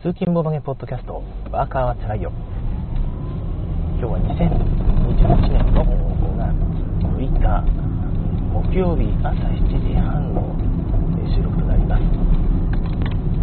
[0.00, 2.30] 通勤ボードゲポッドキャスト、ワーカーはつらいよ。
[3.98, 6.54] 今日は2021年の5月
[7.02, 7.66] 6日、
[8.70, 10.54] 木曜日朝7時半の
[11.34, 12.02] 収録となります。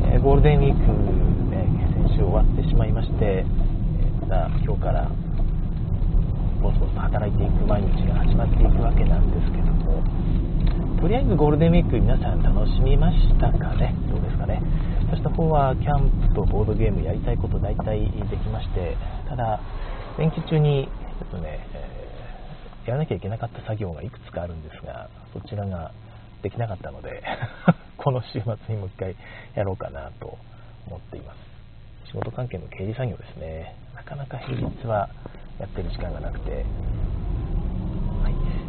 [0.08, 0.80] えーゴールデンウィーク、
[1.52, 1.68] ね、
[2.08, 5.12] 先週終わってしまいまして、えーまた今日から
[6.64, 10.02] ボツボツと働いていく毎日が始まっていくわけなんですけども、
[11.02, 13.94] とりあえずゴールデンウィーク皆さん楽しみましたかね？
[14.08, 14.64] どうですかね？
[15.08, 18.98] 私の方はキャンプとボードゲームやりたいこと大体できまして、
[19.30, 19.59] ただ、
[20.18, 20.88] 連休中に、
[21.20, 22.05] えっとね、えー
[22.86, 25.91] やらなきゃいけなかった作業がいくつかあるんですが、そちらが
[26.44, 27.23] できなかったので、
[27.98, 29.16] この週末にもう一回
[29.55, 30.38] やろうかなと
[30.88, 31.38] 思っています。
[32.09, 33.76] 仕事関係の経理作業ですね。
[33.95, 35.09] なかなか平日は
[35.59, 36.64] やってる時間がなくて、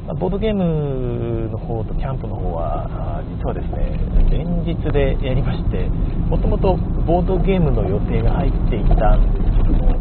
[0.06, 3.98] まボードゲームの方とキャンプの方は、実はですね、
[4.30, 5.88] 連日でやりまして、
[6.30, 6.77] もともと
[7.07, 9.96] ボードゲームの予定が入っていたんですけども、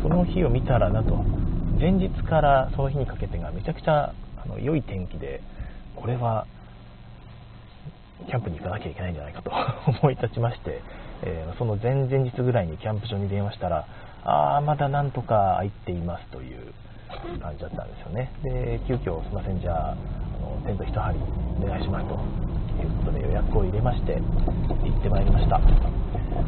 [0.00, 1.16] その日を見たらなと、
[1.80, 5.42] 前日からその日にかけてがめちゃくちゃあの良い天気で、
[5.96, 6.46] これは
[8.26, 9.50] キャンプに行かなきゃいけないんじゃないかと
[10.02, 10.82] 思い立ちまして、
[11.22, 13.86] えーその前々日ぐらいにキャンプ場に電話したら、
[14.24, 16.72] あー、まだなんとか空いていますという
[17.40, 18.30] 感じだったんですよね。
[18.42, 19.94] で、急遽すいません、じゃあ、あ
[20.40, 21.18] のテント一張り
[21.62, 25.60] お願いしますということで予約を入れまして、行ってまいりました。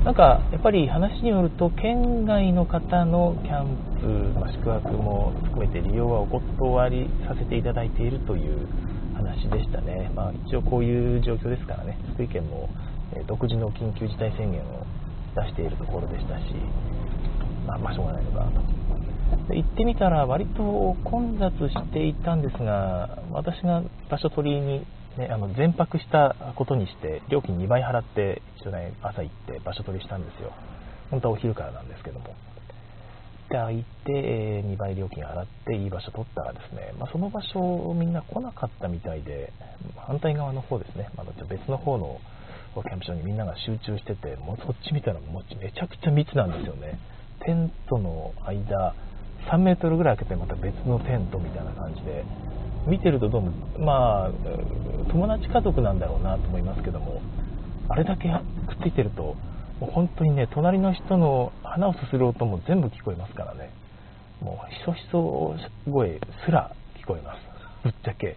[0.04, 8.66] なんか、やっぱり話によると、県外の方のキャンプ、まあ宿泊も含めて利用はお断りさせていただいているという
[9.14, 10.10] 話でしたね。
[10.14, 12.68] まあ、一応こういう状況ですからね、福井県も
[13.26, 14.86] 独自の緊急事態宣言を
[15.36, 16.42] 出しているところでしたし、
[17.66, 18.46] まあ、まあしょうがないのか。
[19.54, 30.52] 行ってみたら割と混雑していたんですが、私が場所取りに、ね、あの全泊したことにして、料金2倍払って、一応ね、朝行って場所取りしたんですよ。
[31.10, 32.34] 本当はお昼からなんですけども。
[33.50, 39.52] で、行って、え2倍料金払っていい場所取ったらですね、まあ、その場所をみんな来なかったみたいで、
[39.96, 42.20] 反対側の方ですね、まあ、別の方の
[42.74, 47.00] キャンプ場にみんなが集中してて、もうそっち見たらもうめちゃくちゃ密なんですよね。
[47.44, 48.94] テントの間、
[49.48, 52.24] 3メートルぐらい開けてまた別のテントみたいな感じで、
[52.86, 54.30] 見てるとどうも、まあ、
[55.10, 57.20] 友達家族なんだろうなと思いますけども、
[57.88, 59.36] あれだけくっついてると、
[59.80, 63.70] もう本当にね、隣の人の花をすする音も全部聞こえますからね、
[64.40, 65.54] もうひそひそ
[65.90, 67.38] 声すら聞こえます。
[67.84, 68.36] ぶっちゃけ。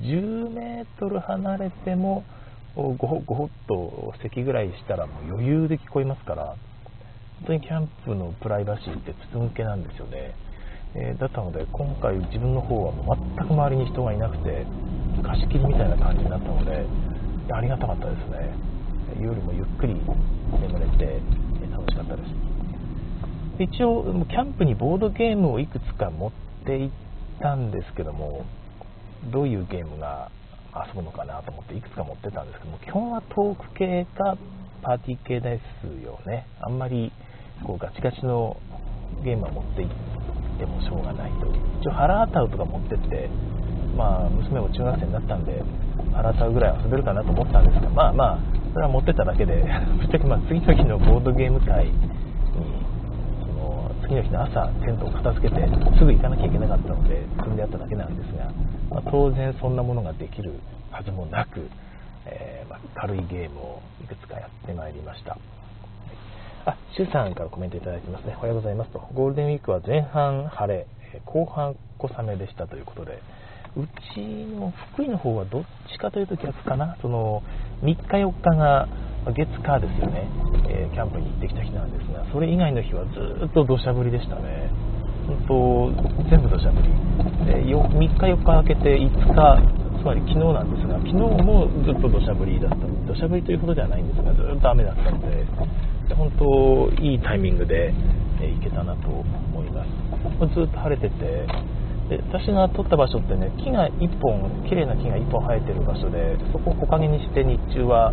[0.00, 2.24] 10メートル離れても、
[2.74, 6.56] ごほごほっと席ぐらいしたらもう余裕で聞こえますから、
[7.38, 10.34] 本当にキャンプのプライバシーって筒抜けなんですよね。
[10.94, 14.66] えーだったので、今回自分の方はもう全く周りに人がいなくて、
[15.22, 16.84] 貸し切りみたいな感じになったので、
[17.52, 18.52] ありがたかったですね。
[19.20, 21.20] 夜もゆっくり眠れて、
[21.70, 22.48] 楽しかったです。
[23.58, 26.32] 一応、キャンプにボードゲームをいくつか持っ
[26.64, 26.94] て行っ
[27.40, 28.44] たんですけども、
[29.32, 30.30] どういうゲームが
[30.74, 34.36] 遊ぶのかなと思っていくつか持ってたんですけども、基本はトーク系か
[34.82, 36.46] パーティー系ですよね。
[36.60, 37.12] あんまり
[37.64, 38.56] こうガチガチの
[39.24, 41.46] ゲームは持って行ってもしょうがないと。
[41.80, 43.30] 一応ハラータウとか持ってって、
[43.96, 45.62] まあ娘も中学生になったんで、
[46.12, 48.38] ハラータウぐらい遊べるかなと思ったんですが、まあまあ、
[48.72, 49.64] それは持ってただけで、
[49.98, 51.92] ぶっちゃけまあ次の日のボードゲーム会に
[53.40, 55.68] その次の日の朝テントを片付けて
[55.98, 58.50] すぐ行かなきゃいけなかったので積んであっただけなんですが、
[58.90, 60.60] まあ当然そんなものができる
[60.90, 61.68] はずもなく、
[62.26, 65.36] えーまあ軽いゲームをいくつかやってまいりました
[66.68, 68.36] あ、シュさんからコメントいただいてますね。
[68.36, 68.98] おはようございますと。
[69.14, 70.86] ゴールデンウィークは前半晴れ、
[71.24, 73.22] 後半小雨でしたということで、
[73.74, 74.20] うち
[74.52, 76.98] の福井の方はどっちかというと逆かな。
[77.00, 77.42] その
[77.82, 78.86] 3日4日が
[79.32, 80.28] 月火ですよね、
[80.68, 84.68] えキャンプに行ってきた日なんですが、それ以外の日はずっと土砂降りでしたね。
[85.26, 87.64] 本当、全部土砂降り。
[87.64, 89.24] でよ3日4日空けて5日、
[90.00, 92.76] つまり昨日なんですが、昨日もずっと土砂降りだった
[93.08, 95.46] 土砂降りというほどではないんですが、ずっと雨だったので、
[96.14, 97.92] 本当、いいタイミングで、
[98.40, 100.54] え行けたなと思います。
[100.54, 101.46] ずっと晴れてて、
[102.08, 108.12] で私が撮った場所ってね、木が1本、綺麗な木が1本生えてる場所で、そこを木陰にして日中は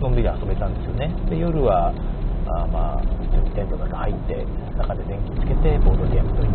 [0.00, 1.12] のんびり遊べたんですよね。
[1.30, 1.92] で夜は、
[2.46, 4.46] あまあ、普通にテントの中入って、
[4.76, 6.50] 中で電気つけてボードゲームという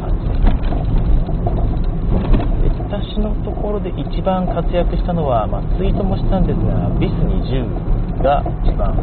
[0.00, 0.48] 感じでした。
[2.62, 8.94] で私のところで一番活躍したのは、まあ、ツイートもしたんですが、ビス20が一番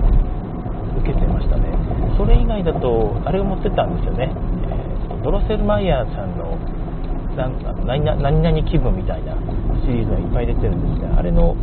[1.01, 1.73] 受けてましたね。
[2.17, 4.31] それ以外だと、あれを持ってたんですよね。
[4.69, 6.57] えードロセルマイヤーさんの
[7.85, 9.37] 何々気分みたいな
[9.85, 11.53] シリーズがいっぱい出てるんですが、あれの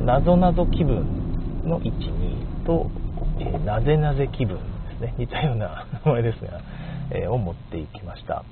[0.00, 1.06] なぞなぞ気分
[1.64, 2.90] の1、2と、
[3.38, 6.60] えーなぜなぜ気分ですですね似たような 名前ですが、
[7.10, 8.44] えー、を持っていきました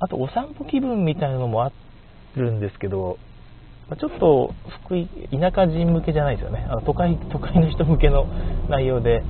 [0.00, 1.72] あとお散歩気分みたいなのもあ
[2.36, 3.18] るんですけど
[3.90, 4.54] まちょっと
[4.86, 8.24] 福井田舎人向けじゃないですよねあの都会都会の人向けの
[8.70, 9.22] 内容で、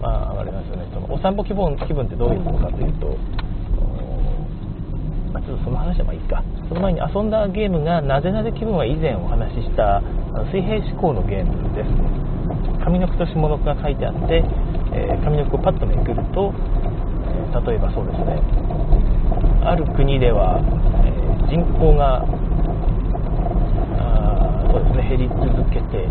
[0.00, 3.18] まあ、あれなんですよねそのお散歩気分気分ってどういうものかというと
[5.34, 6.44] まあ、ちょっとその話はまあいいか。
[6.68, 11.90] その前に遊んだゲームが、なぜなぜ気分は以前お話ししたあの水平思考のゲームです。
[12.86, 14.44] 上の句と下の句が書いてあって、
[14.94, 18.38] えー、上の句をパッとめくると、えー、例えばそうですね、
[19.66, 20.62] ある国では、
[21.02, 22.22] えー、人口が
[24.74, 26.02] そうですね減り続けて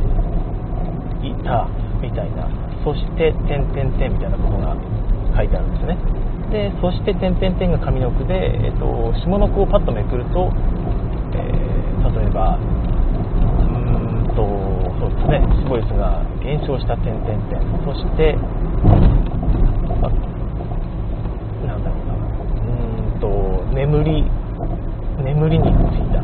[1.20, 1.68] いた
[2.00, 2.48] みたいな、
[2.84, 4.76] そして、点々点みたいなことが
[5.36, 6.24] 書いてあるんですね。
[6.52, 10.52] でそして点々点が上の句で、えーと、下の句をパッとめくると、
[11.34, 12.62] えー、例えばう
[14.22, 14.46] んと
[15.02, 18.38] そうですね死亡率が減少した点々点そして、
[20.00, 20.14] ま
[21.66, 23.28] なんだろうなうんと
[23.74, 24.30] 眠り
[25.24, 26.22] 眠りについた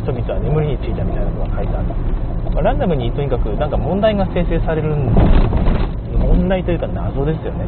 [0.00, 1.20] 人々は眠りについたみた
[1.68, 5.56] いなのが書いてある、まあ、ランダムにとにかくなんか問題が生成されるんです
[6.16, 7.66] 問題というか謎ですよね。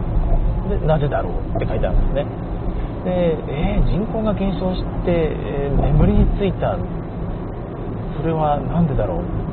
[0.69, 2.27] でなぜだろうって書いてあるんですね。
[3.05, 6.77] で、えー、人口が減少して、えー、眠りについた。
[8.19, 9.49] それは何でだろう。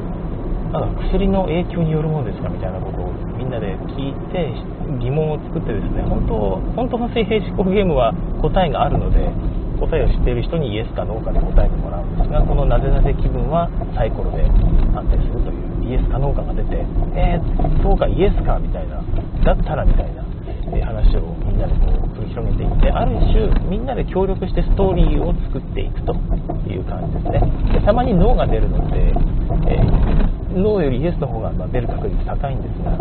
[0.74, 4.52] なんか薬の影響によるものですかみたいなことをみんなで聞いて
[5.00, 8.12] 疑問を作ってですね本当本当の水平思考ゲームは
[8.42, 9.30] 答えがあるので
[9.78, 14.44] 答えを知っている人にイエスかノーかで答えてもらうんですがこのなぜなぜ気分はサイコロで
[14.94, 16.82] 判定するというイエスかノーかが出て
[17.16, 19.04] えー、そうかイエスかみたいな
[19.44, 20.26] だったらみたいな
[20.74, 26.14] え話をみんなでこう繰り広げていってある種みんなで協力してストーリーを作っていくと
[26.66, 27.80] いう感じですね。
[27.80, 29.14] でたまにノーが出るので、
[29.70, 32.98] えー、ノーよりイエスの方がま出る確率高いんですが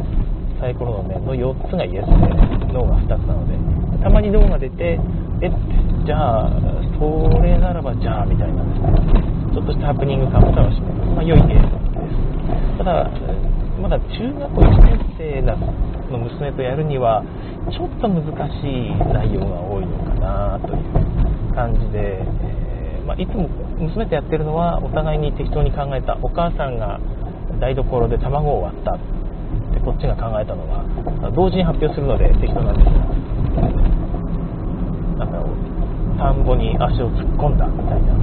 [0.60, 2.12] サイコロの面の4つがイエスで
[2.72, 5.00] ノーが2つなのでたまにノーが出て
[5.40, 5.48] え
[6.04, 6.52] じゃあ
[7.00, 8.62] それならばじゃあみたいな
[9.48, 12.78] ちょっとしたハプニング感も楽しめます、まあ、良いゲームです。
[12.78, 13.08] ただ
[13.80, 15.40] まだ中学校1年生
[16.12, 17.24] の娘とやるには
[17.72, 18.28] ちょっと難
[18.60, 23.48] しい内容が多いのかなという感じで、えー、まあ、いつも
[23.80, 27.00] 娘とやってるのはお互いに適当に考えたお母さんが
[27.58, 28.92] 台所で卵を割った
[29.72, 33.83] でこっちが考えたのが同時に発表するので適当なんです
[35.26, 35.64] がなんか
[36.18, 38.14] 田んぼに足を突っ込んだみたいな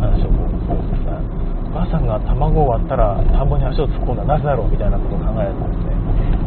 [0.00, 1.20] 話をするんですが
[1.70, 5.94] お母さんが卵を割ったら田んぼに足を突っ込んだなぜだろうみたいなことを考えるとですね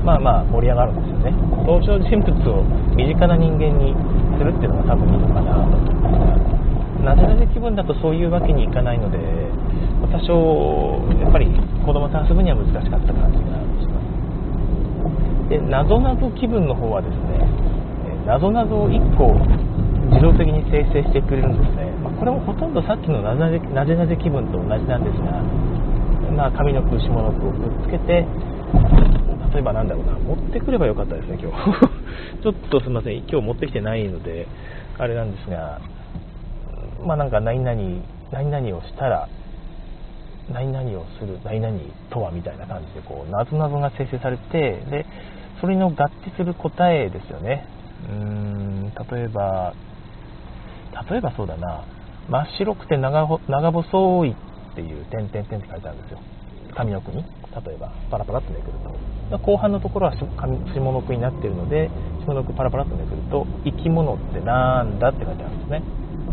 [0.04, 1.32] まあまあ盛り上がるんですよね
[1.68, 2.64] 登場人物を
[2.96, 3.92] 身近な人間に
[4.38, 6.04] するっていうのが多分いいのかなと思うんです
[7.04, 9.20] がなぜなぜ気分だとそういうわけにいかないので
[10.12, 11.48] 多少やっぱり
[11.86, 14.00] 子供と遊ぶには難しかった感じがしま
[15.46, 17.67] すでなぞなぞ気分の方はですね
[18.28, 19.34] なぞなぞを1個
[20.12, 25.40] 自動的に生成してくれるんですね、まあ、これもほとんどさっきのなぜなぜなぜ気分と同じなんですが、
[26.36, 28.28] まあ、上の句下の句をくっつけて
[29.54, 31.82] 例えばなんだろうな、持ってくればよかったですね、今日。
[32.44, 34.46] ちょっとすみません、今日持ってきてないので、
[35.00, 35.80] あれなんですが、
[37.06, 37.82] まあなんか何々、
[38.32, 39.28] 何々をしたら、
[40.54, 41.80] 何々をする、何々
[42.10, 45.06] とはみたいな感じで、こう、なぞなぞが生成されて、で、
[45.60, 47.66] それの合致する答えですよね。
[48.06, 49.74] うーん、例えば、
[51.10, 51.84] 例えばそうだな、
[52.30, 54.36] 真っ白くて長長細いっ
[54.76, 56.20] ていう点々点って書いてあるんですよ。
[56.76, 57.24] 上の句に。
[57.66, 58.74] 例えばパラパラっとめくる
[59.32, 59.38] と。
[59.40, 60.26] 後半のところは下
[60.80, 61.90] の句になってるので
[62.26, 65.84] 下の句パラパラっとめくると生き物ってなんだって書いてあるんですね。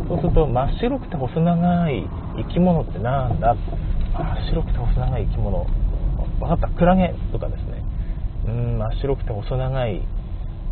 [0.07, 2.05] そうすると真っ白くて細長い
[2.37, 3.57] 生き物ってなんだ？
[4.13, 5.67] 真っ白くて細長い生き物。
[6.41, 6.69] 分かった？
[6.69, 7.83] クラゲとかですね。
[8.47, 10.03] うん真っ白くて細長い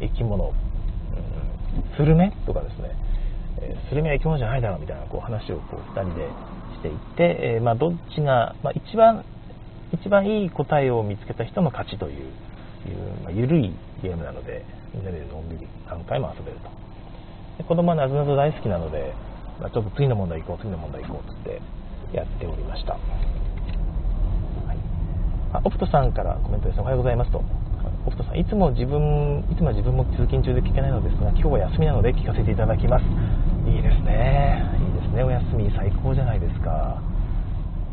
[0.01, 0.53] 生き物。
[1.97, 2.91] スルメとかですね、
[3.61, 6.29] えー、スルメは生き物じゃないだろうみたいなこう話をこう2人で
[6.76, 9.25] していって、えー、まあ、どっちが、まあ、一番
[9.93, 12.33] 一番いい答えを見つけた人の勝ちという、いう
[13.23, 14.64] まあ、緩いゲームなので、
[14.95, 16.71] みんなでのんびり何回も遊べると。
[17.59, 19.14] で子供はなぞなぞ大好きなので、
[19.61, 21.61] まあ、ちょっと次の問題行こう、次の問題行こうっつって
[22.17, 22.95] やっておりました。
[22.95, 24.79] はい、
[25.52, 27.45] あオプトさんからコメントです、おはようございますと。
[28.07, 33.05] オプトさん、いつも自分、いつも自分も通勤中で聞けないのですが、今日は休みなので聞かせていただきます。
[33.69, 34.63] いいですね。
[34.79, 37.01] いいですね、お休み最高じゃないですか。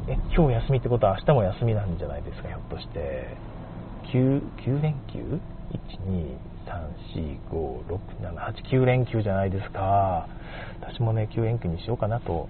[0.09, 3.37] え今日休みってことは明日も休みなんじゃないですかひょっとして
[4.11, 5.39] 9, 9連休
[8.73, 10.27] ?123456789 連休じゃないですか
[10.81, 12.49] 私もね9連休にしようかなと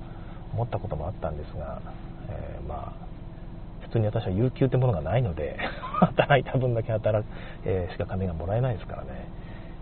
[0.53, 1.81] 思ったこともあったんですが、
[2.29, 3.08] えー、まあ
[3.89, 5.57] 普通に私は有給ってものがないので
[5.99, 7.31] 働いた分だけ働く、
[7.65, 9.09] えー、しか金がもらえないですからね、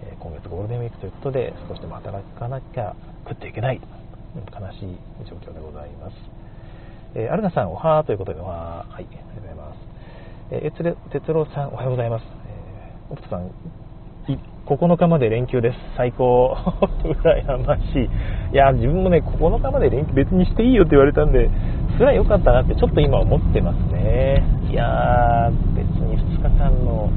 [0.03, 2.95] えー、今月ゴールデンウィークということで少しでも働かなきゃ
[3.27, 3.81] 食っていけない。
[4.35, 6.15] 悲しい状況でございます、
[7.15, 8.93] えー、アルナさんおはーということでおはー。
[8.93, 9.77] はいありがとうございます、
[10.51, 13.49] えー、えつれ哲郎さんおはようございます、えー、奥さん
[14.65, 15.77] 9日まで連休です。
[15.95, 16.57] 最高。
[17.03, 18.09] 羨ましい。
[18.51, 21.49] いや、自分もね、9日まで連休別にしていいよって言われたんで、
[21.97, 24.43] それは良かったなってちょっと今思ってますね。
[24.69, 27.09] いやー、別に2日間の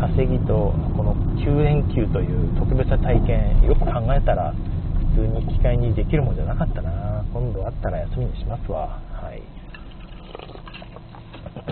[0.00, 4.52] 稼ぎと、この9連休という特別な体験、よく考えたら、
[5.14, 7.24] 普通に機会にできるもんじゃなかったな。
[7.32, 9.00] 今度あったら休みにしますわ。
[9.12, 9.42] はい。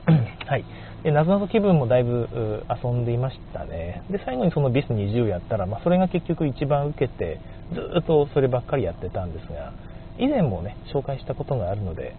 [0.49, 0.65] はい。
[1.02, 2.28] で、なぞなぞ気分もだいぶ
[2.69, 4.02] 遊んでいましたね。
[4.11, 7.40] で、最後にそのビス20やったら、まあ、それが結局一番受けて、
[7.73, 9.73] ずっとそればっかりやってたんですが、
[10.19, 12.14] 以前もね、紹介したことがあるので、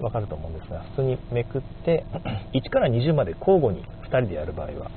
[0.00, 2.04] わかると思うんですが、普通にめくって、
[2.54, 4.90] 1から20まで交互に2人でやる場合は、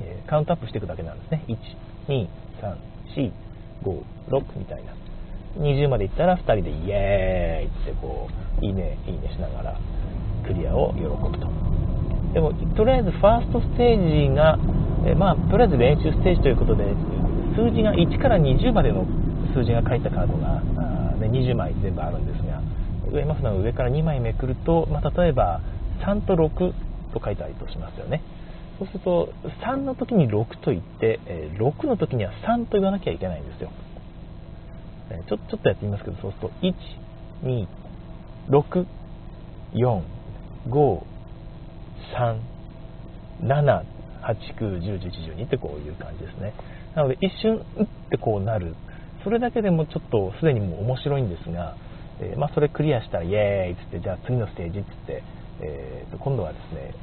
[0.00, 1.44] え、カウントアップしていくだけなんですね。
[1.46, 1.56] 1、
[2.08, 2.28] 2、
[2.60, 2.76] 3、
[3.14, 3.32] 4、
[3.84, 4.92] 5、6みたいな。
[5.58, 8.28] 20までいったら2人でイエーイってこ
[8.60, 9.80] う、いいね、いいねしながら
[10.44, 11.95] クリアを喜ぶと。
[12.36, 14.58] でもとりあえずファーストステージが、
[15.08, 16.84] えまあ、とりあえず練習ステージということで
[17.56, 19.06] 数字が1から20までの
[19.56, 22.60] 数字が書いたカードがあ、ね、20枚全部あるんですが
[23.10, 25.62] 上マフの上から2枚めくると、まあ、例えば
[26.04, 26.74] 3と6
[27.14, 28.20] と書いてありとしますよね。
[28.78, 29.32] そうすると
[29.64, 33.70] 3の時に6と言って、え6の時には3と言わなきゃいけないんですよ。
[35.26, 36.74] ちょちょっとやってみますけどそうすると1
[37.48, 37.66] 2
[38.50, 38.86] 6
[39.72, 40.02] 4
[40.68, 41.15] 5
[42.14, 42.38] 3、
[43.42, 43.84] 7、
[44.22, 46.54] 8、9、10、11、12ってこういう感じですね。
[46.94, 48.74] なので一瞬、うってこうなる。
[49.24, 51.76] それだけでもちょっとすでにもう面白いんですが、
[52.20, 55.22] えー、まあ、それクリアしたらイエーイっつって、じゃあ次のステージっつって、
[55.60, 56.94] えー、と今度はですね、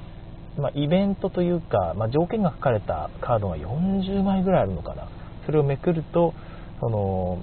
[0.58, 5.10] まあ、イベントというか、まあ、条件が書かれたカードが40枚ぐらいあるのかな。
[5.46, 6.34] それをめくると、
[6.80, 7.42] その、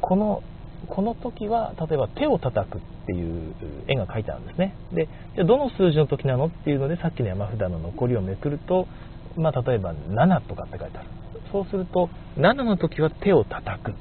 [0.00, 0.42] この
[0.88, 3.54] この時は例えば手を叩くっていう
[3.88, 8.86] 絵が描いてあるんですねでじゃどの数字の時なのっていうのでさっきの山札の残りをめくると、
[9.36, 11.08] まあ、例えば7とかって書いてある
[11.52, 13.94] そうすると7の時は手を叩くっ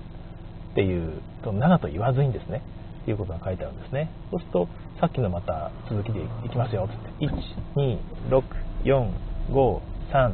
[0.76, 2.62] ていう7と言わずにですね
[3.04, 4.68] っていうことが書いてあるんですねそうすると
[5.00, 8.00] さっきのまた続きでいきますよって12。
[8.30, 8.44] 6。
[8.84, 9.12] 4。
[9.52, 9.82] 5。
[10.12, 10.34] 3。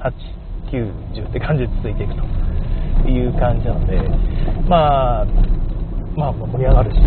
[0.00, 0.12] 8。
[0.72, 0.92] 9。
[1.12, 2.22] 10って感じで続いていくと
[3.06, 4.00] いう感じなので、
[4.68, 5.26] まあ、
[6.16, 6.98] まあ、盛り上がるし、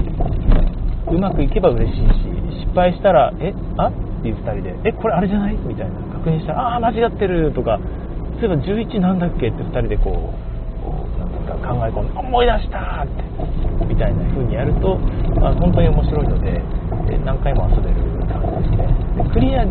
[1.12, 3.88] うまくいけば嬉しいし、失敗したら、え、あ？
[3.88, 5.57] っていう2人で、え、これあれじゃない？
[5.57, 7.79] みたいな、確認したら、ああ、間違ってるとか、
[8.39, 9.50] そういえば11なんだっけ？
[9.50, 13.24] って2人でこう、なんですか、考え込んで、思い出したって、
[13.86, 14.98] みたいな風にやると、
[15.41, 16.62] まあ、本当に面白いので、
[17.25, 17.95] 何回も遊べる
[18.31, 18.88] 感じですね。
[19.24, 19.65] でクリア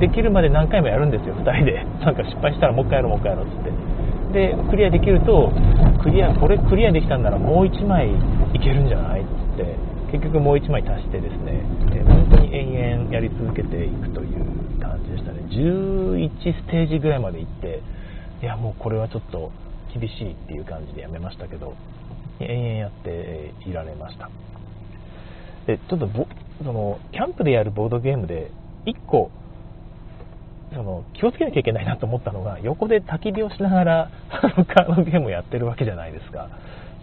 [0.00, 1.84] できるまで何回もやるんですよ、2人で。
[2.00, 3.70] なんか失敗したらもう一回やろう、もう一回やろうっつって。
[4.34, 5.52] でクリアできると
[6.02, 8.10] クリアこれクリアできたんならもう1枚
[8.52, 9.24] いけるんじゃないっ
[9.56, 9.94] て。
[10.14, 11.60] 結局もう1枚足してですね、
[11.90, 15.42] え本当に延々やり続けていくという感じでしたね。
[15.50, 17.82] 11ステージぐらいまで行って
[18.40, 19.50] いやもうこれはちょっと
[19.92, 21.74] 厳しいっていう感じでやめましたけど
[22.38, 24.30] 延々やっていられました。
[25.66, 26.08] でちょっと
[26.62, 28.52] そのキャンプでやるボードゲームで
[28.86, 29.32] 1個
[30.74, 34.10] その気をつけなきゃいけないなと思ったのが横で焚き火をしながら
[34.74, 36.48] カードゲームをやってるわけじゃないですか。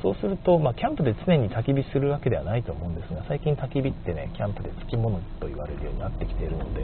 [0.02, 6.82] そうすると、まあ、キャンプで常に焚き火するわけではないと思うんですが最近焚き火ってねキャンプでつきものと言われるようになってきているので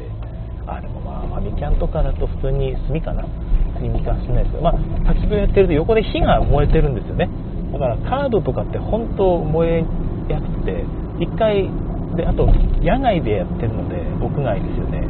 [0.68, 3.26] あでもまあファミキャンとかだと普通に炭かな。
[3.78, 4.74] 炭かしないですけど、まあ、
[5.14, 7.28] 焚き火をやってると横で火が燃えてるんですよね。
[7.74, 9.84] だからカードとかって本当燃
[10.30, 10.86] えやすくて
[11.20, 11.70] 1回
[12.16, 12.48] であと
[12.82, 15.02] 野外でやってるので屋外ですよね、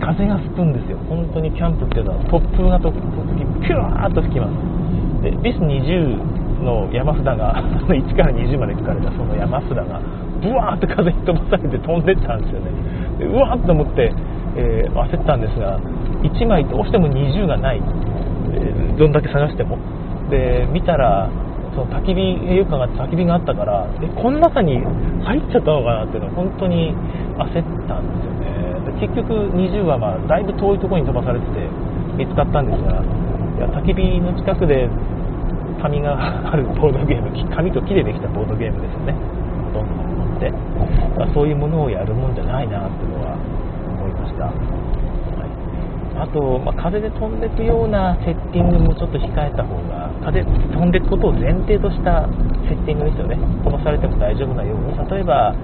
[0.00, 5.22] 風が吹くんですよ、本当にキャンプっていうのは突風が時々ピュワーッと吹きます。
[5.22, 10.00] で、ビス20の山札が 1から20まで書かれたその山札が
[10.42, 12.70] ブワーッと風に飛ばされて飛んでったんですよね。
[13.18, 14.12] でうわーっと思って、
[14.56, 15.78] えー、焦ったんですが、
[16.22, 17.82] 1枚どうしても20がない、
[18.52, 19.78] えー、どんだけ探しても。
[20.30, 21.28] で、見たら、
[21.74, 24.78] その焚き火、栄養価が焚き火があったから、え、この中に
[25.24, 26.94] 入っちゃったのかなっていうのは本当に
[27.38, 28.37] 焦ったんですよ。
[28.98, 31.66] 結局20はまだいぶ遠いところに飛ばされてて
[32.18, 33.02] 見つかったんですが
[33.58, 34.88] いや焚き火の近くで
[35.80, 36.18] 紙が
[36.52, 39.14] あるボードゲーム紙と木でできたボードゲームですよね。
[39.72, 43.38] ほとんどのものって、まあ、そういうものをやるもんじゃないなっていうのは
[43.98, 45.50] 思いました、はい、
[46.18, 52.26] あと、まあ、風で飛んでくようなセッティングもちょっと控えた方が風飛んでいくことを前提とした
[52.66, 53.36] セッティングですよね。
[53.62, 54.98] 飛ばされても大丈夫なように。
[55.10, 55.54] 例えば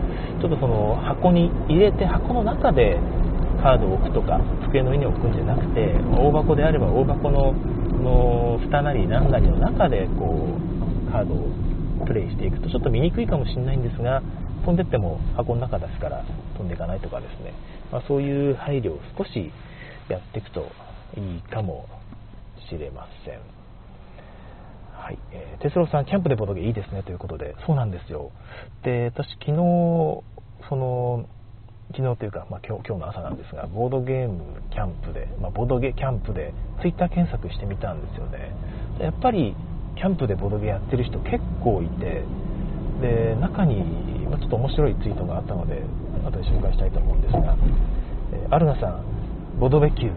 [0.41, 2.99] ちょっとその箱に入れて箱の中で
[3.65, 7.55] カードを置くとか机の上に置くんじゃなくて大箱であれば大箱の
[8.05, 10.37] の蓋なり何なりの中でこ
[11.09, 11.49] うカードを
[12.07, 14.21] プレイしていくとちょっと見にくいかもしれないんですが
[14.67, 16.27] 飛んでっても箱の中ですから
[16.59, 17.55] 飛んでいかないとかですね、
[17.91, 19.51] まあ、そういう配慮を少し
[20.11, 20.69] やっていくと
[21.17, 21.89] いいかも
[22.69, 23.41] しれません。
[24.93, 28.33] はい、えー、哲郎さん、キャンプでボドゲいいですねということで、そうなんですよ。
[28.83, 30.23] で、私、昨日、
[30.69, 31.27] その、
[31.93, 38.55] 昨日というか、まあ、今日今日の朝なんですが、ボードゲームキャンプで、まあ、ボードゲキャンプで、ツイッター検索してみたんですよね。
[38.99, 39.55] やっぱり、
[39.97, 42.25] キャンプでボードゲやってる人結構いて、
[43.01, 43.85] で、中に、
[44.31, 45.83] まあ、ちょっと面白いツイートがあったので、
[46.25, 47.57] 後で紹介したいと思うんですが、
[48.33, 49.05] えー、アルナさん、
[49.61, 50.13] ボドベキュー、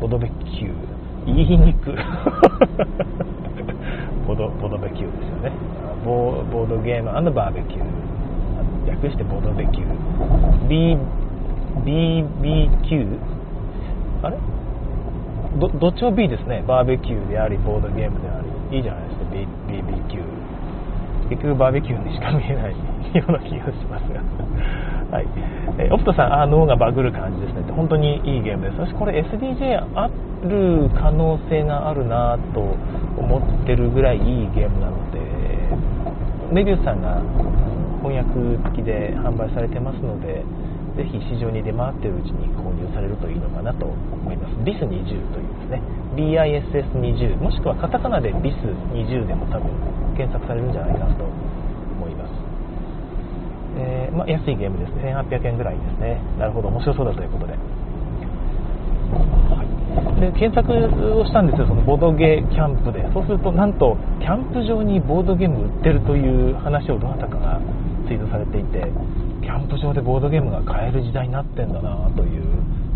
[0.00, 1.94] ボドベキュー、言いにく
[4.26, 5.52] ボドボドベキューですよね。
[6.04, 8.13] ボボードゲームバーベキュー。
[9.04, 10.68] 略してボドベキュー。
[10.68, 10.96] B
[11.84, 13.18] BBQ
[14.22, 14.38] あれ？
[15.60, 16.64] どどっちも B ですね。
[16.66, 18.76] バーベキューでありボードゲームであり。
[18.76, 19.24] いいじゃないですか。
[19.30, 20.24] B BBQ
[21.30, 22.72] 結局バーベキューにしか見えない
[23.16, 24.20] ような気がしますが。
[25.10, 25.26] はい、
[25.78, 27.60] えオプトさん、あ脳がバグる感じですね。
[27.60, 28.80] って本当にいいゲームです。
[28.80, 30.10] 私これ SDJ あ
[30.42, 32.60] る可能性があるなと
[33.16, 35.20] 思ってるぐらいいいゲームなので、
[36.52, 37.20] メビウスさんが
[38.04, 40.44] 翻訳付きで販売されてますので、
[40.94, 44.54] ぜひ市場に出回っているうちに購入されるといいのかなと思います。
[44.60, 44.84] BIS20
[45.32, 45.82] というですね、
[46.14, 49.72] BISS20 もしくはカタカナで BIS20 でも多分
[50.14, 51.24] 検索されるんじゃないかなと
[53.76, 55.14] えー、まあ、安いゲームですね。
[55.14, 56.20] 1800円ぐらいですね。
[56.38, 57.58] なるほど面白そうだということで,、
[60.20, 60.72] で検索
[61.18, 61.66] をしたんですよ。
[61.66, 63.04] そのボードゲーキャンプで。
[63.12, 67.60] そうするとなんとキャンプ場にボードゲーム売ってるという話をどなたかが
[68.06, 68.84] ツイートされていて
[69.42, 72.44] キャンプ場でボードゲームが買える時代になってんだなという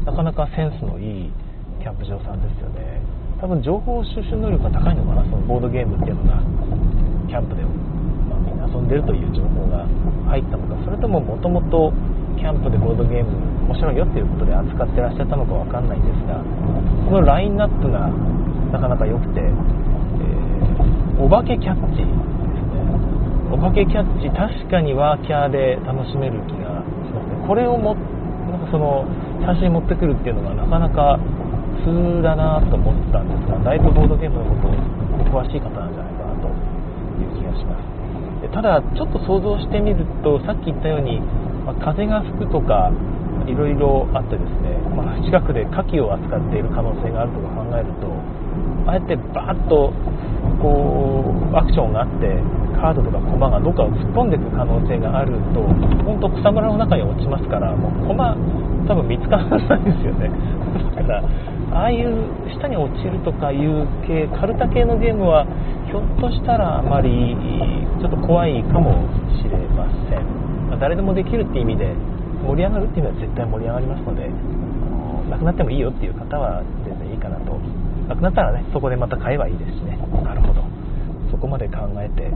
[0.05, 1.33] なかなかセンスのいい
[1.81, 3.01] キャンプ場さんですよね。
[3.41, 6.43] 多分情報収集能力が高いのかなそのボードゲームっていうのが
[7.29, 9.87] キャンプでまみんな遊んでるという情報が
[10.29, 10.83] 入ったのか。
[10.85, 11.93] それとももともと
[12.37, 13.31] キャンプでボードゲーム
[13.69, 16.41] 面白いよっていうことで扱ってらっしゃったのか分かんないんですが
[17.05, 18.09] このラインナップが
[18.73, 22.03] なかなか良くて、えー、お化けキャッチ
[23.51, 27.47] お化けキャッチ確かにワーキャーで楽しめる気がしますね。
[27.47, 27.95] これをも
[28.51, 29.05] なんかその
[29.41, 31.19] 写真持ってくるっていうのがなかなか
[31.85, 36.49] 普通だなと思ったんですがだいぶボードゲームのことを詳しい方なんじゃないかなと
[37.21, 37.89] いう気がします。
[38.53, 41.21] ただちょっと想像してみるとさっき言ったように、
[41.65, 42.93] まあ、風が吹くとか
[43.47, 48.13] いろいろあってですね、まあ、近くで牡蠣を扱っている可能性があるとか考えると
[48.87, 49.93] ああやってバーッと
[50.63, 52.41] こうアクションがあって
[52.79, 55.61] カードとか駒がどっかを突っ込んでいく可能性があると
[56.07, 58.37] 本当草むらの中に落ちますからもう駒
[58.87, 60.31] 多分見つからないですよね。
[60.97, 61.23] だから
[61.73, 62.15] ああいう
[62.55, 65.45] 下に落ちるとかいう系カルタ系のゲームは
[65.87, 67.37] ひょっとしたらあまり
[68.01, 68.93] ちょっと怖いかも
[69.37, 70.23] しれません、
[70.71, 71.93] まあ、誰でもできるって意味で
[72.47, 74.31] 盛り上がるっていうのは絶対盛り上がりますので
[75.29, 77.59] なくなってもいいよっていう方は全然いいかなと。
[78.09, 79.99] なくなったらねそこでまた買えばいいですしね。
[80.25, 80.63] なるほど。
[81.31, 82.33] そこまで考えて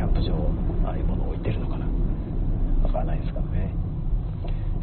[0.00, 0.32] キャンプ場
[0.88, 1.84] ああいうものを置いてるのかな。
[2.82, 3.74] わからないですからね。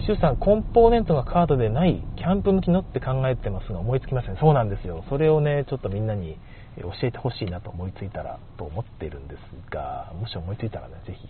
[0.06, 4.38] 周さんコンポーネントがカードでないキャンプ向きのって考えてますが思いつきません。
[4.38, 5.04] そうなんですよ。
[5.10, 6.38] それをねちょっとみんなに
[6.80, 9.40] 教えてほしいなと思いついたらと思っているんです
[9.72, 11.28] がもし思いついたらねぜひ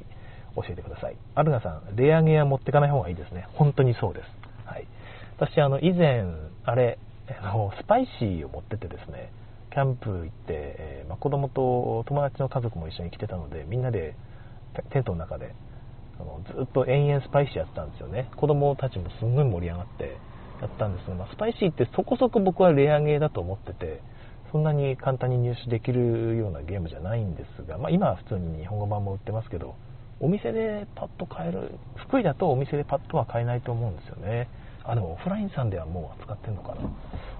[0.57, 1.15] 教えてください。
[1.35, 3.47] アルナさんレアゲーは持ってかない方がいいですね。
[3.53, 4.25] 本当にそうです、
[4.65, 4.87] はい、
[5.39, 6.25] 私あの以前
[6.65, 6.99] あれ
[7.41, 9.31] あのスパイシーを持っててですね
[9.77, 14.15] キャンプ行って、えーまあ、子供と友達の家族も一緒に来てたのでみんなで
[14.91, 15.53] テントの中で
[16.19, 18.27] あのずっと延々スパイシーやってたんですよね。
[18.37, 20.17] 子供たちもすんごい盛り上がって
[20.61, 24.01] やったんですが、まあ、スパイシーってそこそこ僕はレアゲーだと思ってて
[24.51, 29.75] そんなに簡単に入手できるようなゲームじゃないんですが、まあ、今は普通に日本語版も売ってますけど
[30.19, 34.49] お店でパッと買える福井だとお店でパッとは買えないと思うんですよね。
[34.83, 36.81] あでもオフラインさんではもう扱ってるのかな、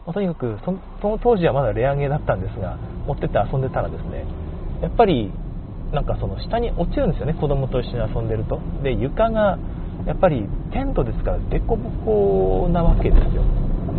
[0.07, 4.23] まあ、とにかくその当時はまだレアゲーだったんですが持ってって遊んでたらですね
[4.81, 5.31] やっぱり
[5.91, 8.59] なんかその下に落ちるんですよね子供と一緒に遊んでると。
[8.83, 9.59] で床が
[10.07, 13.43] やっぱりテントですから凸凹なわけですよ。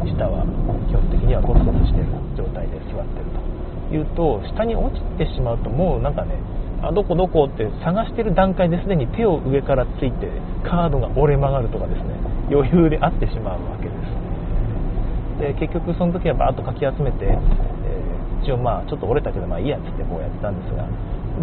[0.08, 0.44] 下は
[0.88, 3.48] 基本的にはゴツゴツしてる状態で座ってると。
[3.88, 6.36] いうと下に落ちてしまうともうなんかね
[6.82, 10.28] あどこどこって探してる段階ですでに手を上からついて
[10.62, 12.14] カードが折れ曲がるとかですね
[12.50, 14.17] 余裕であってしまうわけです。
[15.38, 20.86] で結局その時はバーッとかき集めて、えー、一応まあちょっと折れたけどまあいいやっつってこうやってたんですが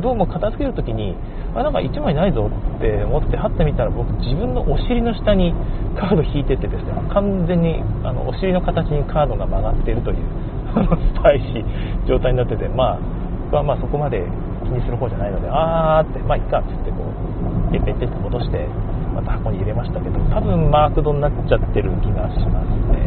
[0.02, 1.16] どうも片付ける時に
[1.56, 5.56] あなんか1枚ないぞって思って貼ってみたら僕自分のお尻の下に
[5.96, 10.28] カード引いててですね完全にあのお尻の形にカードが曲がっているという
[10.76, 13.00] スパイシー状態になっててまあ
[13.48, 14.20] 僕はまあそこまで
[14.66, 18.68] 気にする方じゃないのであーってまあいっかっつってこうペッペッペって戻して
[19.16, 23.05] また箱に入れましたけど多分マークドになっちゃってる気がしますね、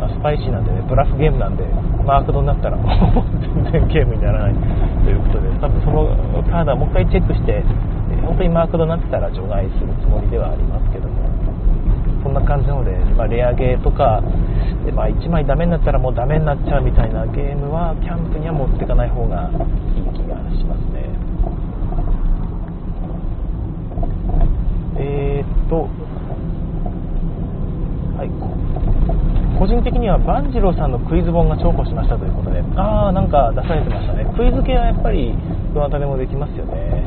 [0.00, 1.64] まあ、スパイシーなんでねブラフゲームなんで
[2.08, 3.24] マークドになったらもう
[3.68, 4.54] 全然ゲームにならない。
[5.04, 6.08] ということで多分その
[6.48, 7.60] カードはもう一回チェックして
[8.24, 11.30] 本当にマークドになってたら除外するつもりではありますけども。
[12.22, 14.22] そんな感じなので、まあ、レアゲーとか
[14.84, 21.08] で、まあ、1枚ダメになったらもうダメになっちゃうみたいなゲームはキャンプには持っていかない方がいい気がしますね
[25.00, 25.88] えー、っと
[28.18, 28.28] はい
[29.58, 32.64] 個人的には万次郎さんのクイズ本が重宝しましたということで。
[32.76, 34.24] ああなんか出されてましたね。
[34.34, 35.36] クイズ系はやっぱり
[35.74, 37.04] どなたでもできますよね。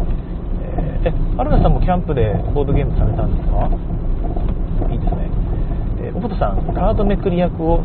[1.06, 3.68] えー、えアルナさんもキャンプでボードゲームされたんですか？
[4.94, 5.30] いいですね、
[6.08, 7.84] えー、おぼとさんカードめくり役を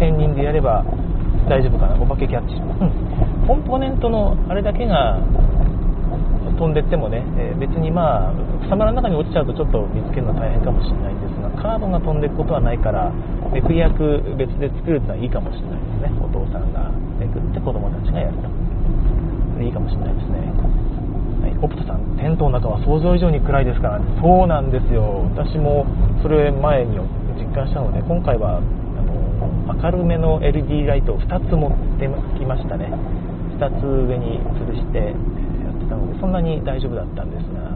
[0.00, 0.84] 1000人でやれば
[1.48, 2.00] 大丈夫かな？
[2.00, 5.20] お化けキャッチ、うん、コンポーネントのあれだけが
[6.58, 8.34] 飛んでってもね、えー、別にまあ
[8.66, 13.14] 草むらの中に落ちちゃうとちょっと見つけるのは大変かもしれないんですがカードが飛んでいくことはないから
[13.54, 16.20] めくり役別で作るってのはいいかもしれないですね。
[16.20, 18.68] お父さんがめくって子供たちがやると。
[19.62, 20.38] いいかもしれないですね。
[21.42, 25.86] はい、オプトさん、テントの中は想像以上に暗いですから、ね、そうなんですよ、私も
[26.22, 26.98] それ前に
[27.38, 28.60] 実感したので、今回はあ
[29.02, 32.06] の明るめの LED ライトを2つ持って
[32.38, 32.90] きましたね、
[33.58, 35.14] 2つ上に吊るして
[35.88, 37.72] ってたので、そんなに大丈夫だったんですが、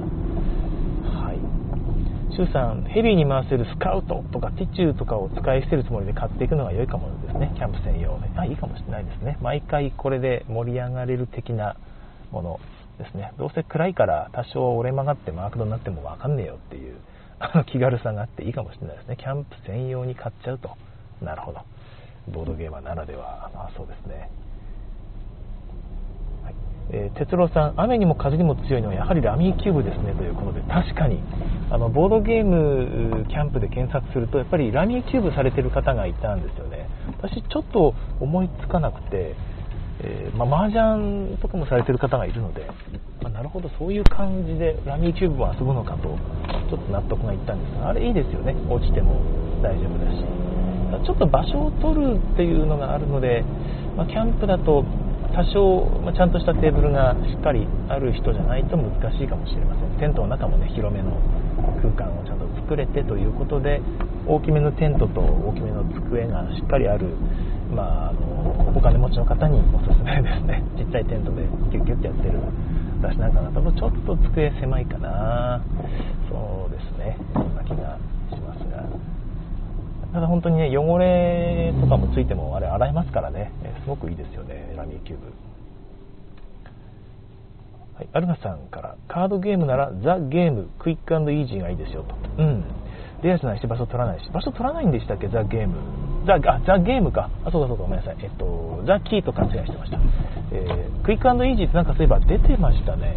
[1.09, 1.41] はい、
[2.37, 11.77] シュウさん、ヘビーに回せるスカウトとかティチューとかを使い捨てるつもりで買っていくのが良いかもですね、キャンプ専用で、あいいかもしれないですね、毎回これで盛り上がれる的な
[12.31, 12.61] もの。
[12.99, 13.33] ですね。
[13.39, 16.97] どうせ暗いから多少折れ曲がってマークドになっても分かんねえよっていう
[17.39, 19.17] あの 気軽さがあっていいかもしれないですね。
[19.17, 20.77] キャンプ専用に買っちゃうと。
[21.23, 21.61] なるほど。
[22.31, 24.31] ボードゲーマーならではあそうですね。
[26.91, 31.21] えー、哲郎さん、雨にも風にも強いのはやはりラミーキューブですねということで、確かに
[31.71, 36.89] あのボードゲームキャンプで検索すると、やっぱりラミーキューブされてる方がいたんですよね。
[37.19, 39.35] 私、ちょっと思いつかなくて、
[40.05, 42.67] えー、まあ、麻雀とかもされてる方がいるので、
[43.23, 46.19] まあ、なるほどそういう感じでラミーキューブを遊ぶのかと
[46.69, 49.23] ちょっと納得がいったんですがあれいいですよね落ちても
[49.63, 53.45] 大丈夫だしちょっと場所を取るっていうのがあるので、
[53.97, 54.85] まあ、キャンプだと
[55.35, 59.99] 多少、ま、ちゃんとしたテーブルがしっかりある人じゃないと難しいかもしれません。
[59.99, 61.17] テントの中もね広めの
[61.81, 63.81] 空間をちゃんと作れてということで
[64.27, 67.17] 大きめのテントと大きめの机がしっかりある
[67.73, 70.63] まあ、あのお金持ちの方におすすめですね。
[70.77, 72.39] ちっちゃいテントでキュッキュッてやってる
[73.01, 75.61] 私なんかだとちょっと机狭いかな。
[76.29, 77.17] そうですね。
[77.33, 77.97] そんな気が
[80.13, 83.51] ただ本当にね汚れとかもついてもあれ洗えますからね。
[83.83, 85.33] すごくいいですよねラミーキューブ。
[87.95, 92.15] はい、アルナさんからカードゲームならザ・ゲームクイックイージーがいいですよと。
[92.43, 92.65] うん。
[93.23, 94.31] レアじゃないし場所取らないし。
[94.31, 95.77] 場所取らないんでしたっけザ・ゲーム。
[96.27, 97.31] ザあザ・ゲームか。
[97.45, 98.17] あそうかそうかごめんなさい。
[98.21, 99.99] えっとザ・キーと勘違いしてました、
[100.53, 103.17] えー、クイックイージーってなんかそういえば出てましたね。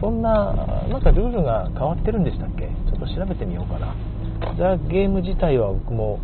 [0.00, 2.66] そんななんかルールが変わってるんでしたっけ？
[2.66, 3.94] ちょっと調べてみようかな。
[4.58, 6.18] ザ・ゲーム自体は僕も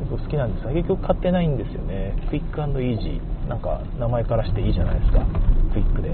[0.00, 2.14] 結構好きなんですが結局買ってないんですよね。
[2.30, 3.48] クイックイージー。
[3.48, 5.24] なんか名前からしていいじゃないですか。
[5.72, 6.10] クイックで。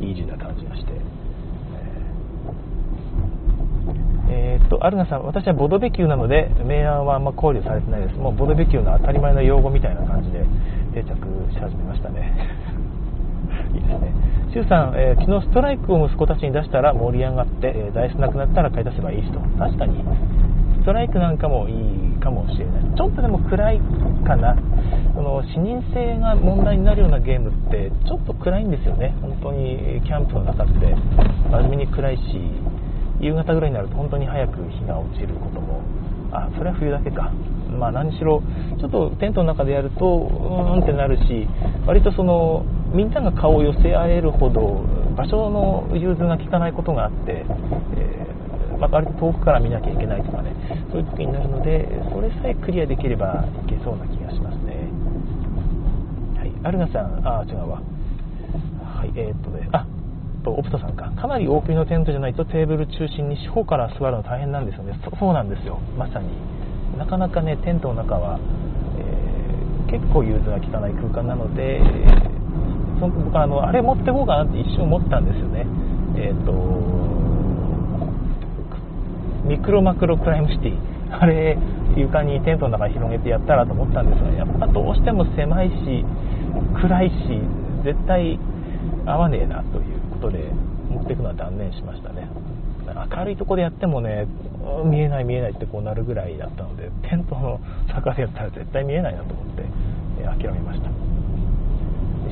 [0.00, 0.92] イージーな感じがして。
[4.28, 10.44] えー、っとアルナさん、私はボドベキューなので明暗はあんま考慮されてないです、もうボドベキューの当たり前の用語みたいな感じで
[10.94, 11.14] 定着
[11.52, 12.32] し始めましたね。
[13.74, 14.12] いいですね。
[14.52, 19.40] シュウさん、えー、昨日ストライクを息子たちに出したら盛り上がって、えー、ダイスなくなったら買い出せばいいしと。
[19.58, 20.02] 確かに、
[20.84, 22.96] ストライクなんかもいいかもしれない。
[22.96, 23.80] ちょっとでも暗い
[24.26, 24.54] かな。
[25.14, 29.16] その視認性が問題になるようなゲームってちょっと暗いんですよね。
[29.22, 30.94] 本当にキャンプの中って
[31.50, 32.22] 真面目に暗いし、
[33.20, 35.80] 夕方ぐらいになると本当に早く日が落ちることも
[36.32, 37.32] あそれは冬だけか
[37.78, 38.42] まあ何しろ
[38.78, 41.48] ちょっとテントの中でやるとうーんってなるし
[41.86, 44.84] 割とそのみんなが顔を寄せ合えるほど
[45.16, 47.46] 場所の融通が利かないことがあって、
[47.96, 48.43] えー、
[48.78, 50.54] ま、割と遠くから見なきゃいけないとかね
[50.90, 54.88] そういう時になるのでそれさえクリアできればいけそうな気がしますね。
[56.38, 56.52] はい。
[56.62, 57.82] アルナさんあ違うわ。
[58.82, 59.86] はいえー、っとねあ
[60.44, 61.10] とオプトさんか。
[61.10, 64.98] かなり大きめのテントじゃないとテーブル中心に四方から座るの大変なんですよね。
[65.18, 65.80] そうなんですよ。
[65.98, 66.28] まさに。
[66.98, 68.38] なかなかねテントの中は、
[68.98, 75.66] えー、結構融通が利かない空間なので、えー、その僕あのあれ持ってこうかなって一瞬思ったんですよね。
[76.16, 76.52] えっ、ー、と
[79.44, 80.94] ミクロマクロクライムシティ。
[81.10, 81.56] あれ
[81.96, 86.04] 床にテントの中広げてやったらと思ったんですがやっぱどうしても狭いし
[86.80, 87.14] 暗いし
[87.84, 88.38] 絶対
[89.06, 90.50] 合わねえなということで
[90.90, 92.28] 持っていくのは断念しましたね。
[92.86, 94.26] 明るいとこでやってもね
[94.84, 99.62] 見えない見えないってこうなるぐらいだったのでテントの坂でやったら絶対見えないなと思って、
[100.24, 100.90] 諦めました。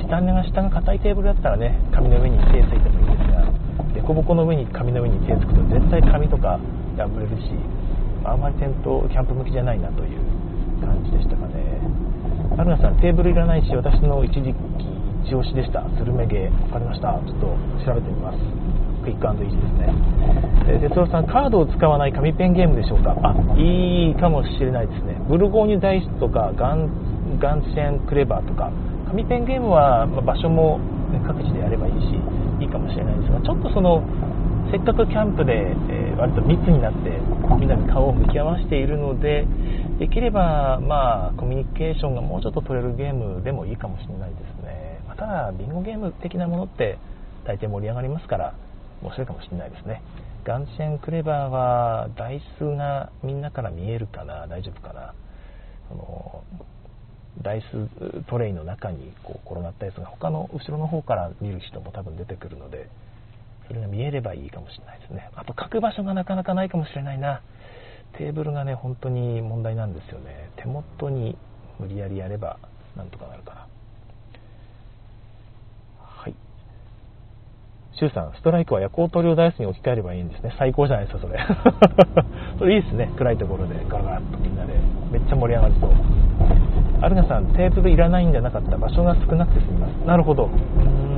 [0.08, 3.46] 下根が下が硬いテーブルだったらね紙の上に手ついてもいいんですが
[3.94, 6.58] 凸凹の上に紙の上に手つくと絶対紙とか
[6.96, 7.50] 破れるし
[8.24, 10.20] あんまりテントキャンプ向きじゃないなという
[10.80, 11.80] 感じでしたかね。
[12.58, 14.56] アルナさんテーブルいらないし私の一時期
[15.24, 15.84] 一押しでした。
[15.96, 16.50] スルメゲー。
[16.50, 17.18] 分かりました。
[17.26, 17.46] ちょっと
[17.86, 18.38] 調べてみます。
[19.02, 19.94] クイックイージーですね、
[20.68, 23.16] え哲郎さんカードを使わない紙ペンゲームでしょうか？
[23.24, 25.20] あいいかもしれないですね。
[25.28, 28.70] ブルゴーニュダイスとかガンガンシェンクレバーとか。
[29.08, 30.80] 紙ペンゲームは場所も
[31.26, 32.16] 各地でやればいいし
[32.60, 34.02] いいかもしれないですがちょっとその
[34.72, 37.10] せっかくキャンプで、えー、割と密になって
[37.60, 39.46] みんなに顔を向き合わせているので
[39.98, 46.96] できれば、まあ、コミュニケーションがもうちょっと取れるゲームでもいいかもしれないですね、まあ、ただビンゴゲーム的なものって
[47.44, 48.54] 大抵盛り上がりますから
[49.02, 50.00] 面白いかもしれないですね。
[50.44, 55.14] ガンシェンクレバーは台数がみんなから見えるかな大丈夫かな。
[55.88, 56.44] その
[57.42, 62.88] ダイストレイの中にこう転がったやつが他の後ろの方から見る人も多分出てくるので
[63.68, 65.30] それが見えればいいかもしれないですね。
[65.34, 67.42] あと書く場所がなかなかないかもしれないな。
[68.18, 70.50] テーブルがね本当に問題なんですよね。
[70.56, 71.36] 手元に
[71.78, 72.58] 無理やりやれば
[72.96, 73.66] なんとかなるかな
[75.98, 76.34] はい。
[77.94, 80.54] シュウさんストライクは夜光塗料ダイスに置き換えればいいんですね。
[80.58, 81.38] 最高じゃないですかそれ。
[82.58, 83.10] それいいですね。
[83.16, 84.74] 暗いところでガラガラっとみんなで。
[85.10, 85.90] めっちゃ盛り上がりそう。
[87.02, 88.76] アルナさんテーブルいらないんじゃなかった。
[88.76, 89.90] 場所が少なくて済みます。
[90.06, 90.46] なるほど。
[90.46, 90.48] う
[91.08, 91.11] ん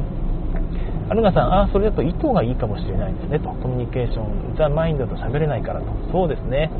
[1.09, 6.71] アルガさん、あ、それだと糸がいいかもしれないですねと、コミュニケーション、ザ・マインドと喋れないからと、そうですね、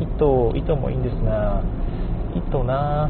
[0.00, 1.62] 糸、糸もいいんですが、
[2.36, 3.08] 糸な、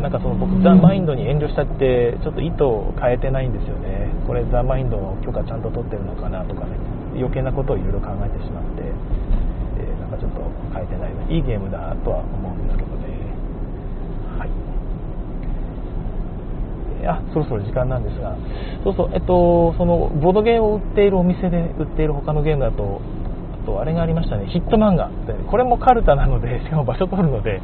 [0.00, 6.78] なんかその僕、ザ・マインドに遠慮しちゃって、ちょっと糸を変えてないんですよね、これ、ザ・マインドの許可ちゃんと取ってるのかなとかね、
[7.16, 8.82] 余計なことをいろいろ考えてしまって、
[9.78, 12.85] えー、なんかちょっと変えてない、いいゲームだとは思うんですけど
[17.06, 18.36] あそろそろ時間なんですが、
[18.84, 23.00] そうそう、えっと、そのボードゲームを売っているお店で売っている他のゲームだと、
[23.62, 25.10] あとあれがありましたね、ヒット漫画
[25.50, 27.60] これもカルタなので、 しかも場所取るので、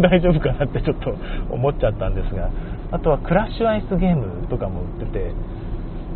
[0.00, 1.14] 大丈夫かなってちょっと
[1.50, 2.50] 思っちゃったんですが、
[2.90, 5.32] あとはクラッシュアイスゲームとかも売ってて、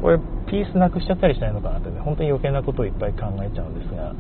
[0.03, 4.15] これピースなくしちゃったりしないのかなってね、本当に余計なことをいっぱい考えちゃうんですが、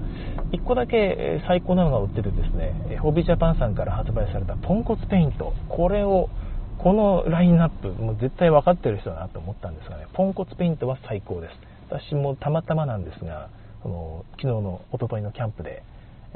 [0.52, 6.28] 1個だけ最高なのが売っててですね、ホビージャパンさんから発売されたポンコツペイント、これを
[6.78, 11.52] このラインナップ、もう絶対分かってる人だなと思ったんですがね、ポンコツペイントは最高です。
[11.88, 13.48] 私もたまたまなんですが、
[13.82, 15.82] その昨日の一昨日のキャンプで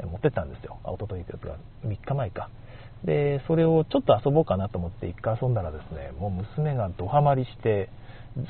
[0.03, 0.79] 持ってったんですよ。
[0.83, 2.49] あ、一昨日というか3日前か。
[3.03, 7.89] で、それをちょっと遊ぼうかなと思って1回遊んだらですね、もう娘がドハマりして、
[8.37, 8.43] ず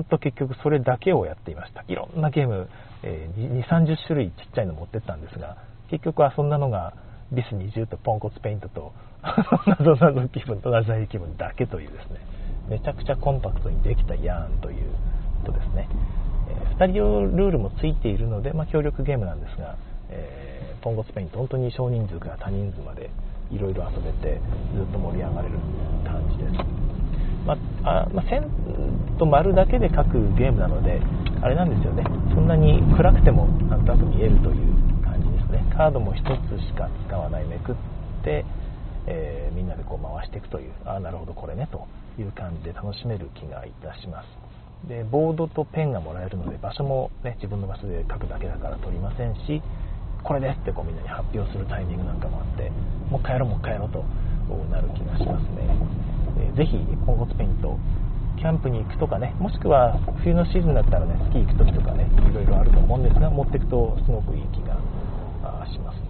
[0.00, 1.84] っと結局それだけをやっていました。
[1.88, 2.68] いろんなゲーム、
[3.02, 5.58] えー、2、30種類ちっちゃいの持ってったんですが、
[5.90, 6.94] 結局遊んだのが
[7.32, 8.92] ビス20とポンコツペイントと
[9.80, 12.20] 謎謎気分と謎々気分だけというですね。
[12.68, 14.90] めちゃくちゃコンパクトにできたやんという
[15.44, 15.88] とですね、
[16.48, 19.76] えー、2人用ルールもついているので、まあ、協力ゲームなんですが、
[20.10, 23.10] えー、ポンコツペイント本当に少人数から多人数まで
[23.50, 24.40] いろいろ遊べて
[24.74, 25.54] ずっと盛り上がれる
[26.04, 26.86] 感じです。
[27.46, 28.50] まあまあ、線
[29.18, 31.00] と丸だけで書くゲームなので
[31.40, 32.02] あれなんですよね。
[32.34, 34.75] そんなに暗くてもなんとなく見えるという
[35.76, 37.74] カードも1つしか使わないめくっ
[38.24, 38.44] て
[39.06, 41.86] えー、みんなでこう回していくというああなるほどこれねと
[42.18, 44.26] いう感じで楽しめる気がいたします。
[44.88, 49.62] でボードとペンがもらえるので場所も、ね、自分の場所で書くだけだから取りませんし
[50.22, 52.70] これですってこうみんなに発表するタイミングなんかもあって
[53.10, 54.04] もう一回やろうもう一回やろうと
[54.70, 55.64] なる気がしますね、
[56.38, 57.78] えー、ぜひポンコツペイント
[58.36, 64.76] キャンプに行くとかねもしくは冬のシーズンだったらねスキー行く時とかねいろいろあると思うんですが持っていくとすごくいい気が
[65.72, 66.06] します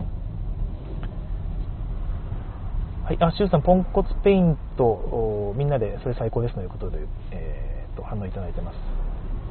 [3.07, 8.75] はい、あ、シュウさん、ポンコツペイント、みんなでそれ最高ですということで、えー、と反応いただいてます。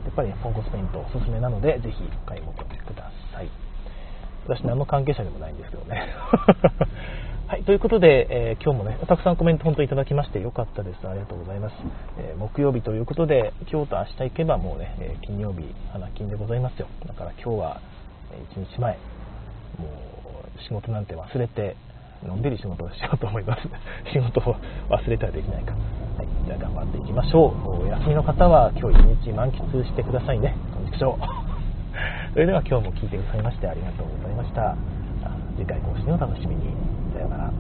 [0.04, 3.50] やっぱり、ポンコツペイントおすすめなので、ぜひお買い求めください。
[4.46, 6.04] 私、何の関係者でもないんですけどね。
[7.48, 11.08] はい、ということで、えー、今日もね、たくさんコメント本当いただきましてよかったです。
[11.08, 11.76] ありがとうございます。
[12.20, 16.88] えー、木曜日ということで、今日と明日行けばもうね、え金曜日、花金でございますよ。
[17.08, 17.82] だから今日は、
[18.34, 18.98] え1日前、
[19.78, 21.76] もう仕事なんて忘れて、
[22.26, 23.62] のんびり仕事をしようと思います。
[24.14, 24.56] 仕事を
[24.90, 25.74] 忘れたらできないか。
[25.74, 27.84] はい、じゃあ頑張っていきましょう。
[27.84, 30.56] お休みの方は今日一日満喫してくださいね。
[30.74, 31.16] こんにちは。
[32.34, 34.76] それでは今日も聞いてくださいましてありがとうございました。
[35.58, 36.74] 次回更新を楽しみに
[37.14, 37.52] さようなら